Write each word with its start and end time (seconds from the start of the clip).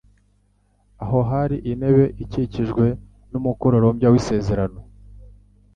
Aho 1.03 1.19
hari 1.29 1.55
intebe 1.71 2.05
ikikijwe 2.23 2.85
n'umukororombya 3.31 4.07
w'isezerano. 4.11 4.79